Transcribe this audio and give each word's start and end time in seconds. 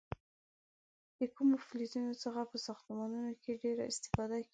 د 1.17 1.21
کومو 1.35 1.55
فلزونو 1.67 2.13
څخه 2.23 2.41
په 2.51 2.57
ساختمانونو 2.67 3.31
کې 3.41 3.59
ډیره 3.61 3.83
استفاده 3.91 4.37
کېږي؟ 4.41 4.49